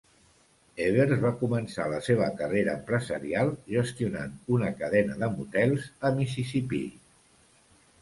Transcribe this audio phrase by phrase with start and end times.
[0.85, 6.85] Ebbers va començar la seva carrera empresarial gestionant una cadena de motels a Mississipí.